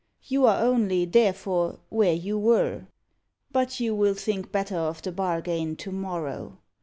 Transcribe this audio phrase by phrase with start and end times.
[0.23, 2.87] "You are only, therefore, where you were.
[3.51, 6.57] But you will think better of the bargain to morrow.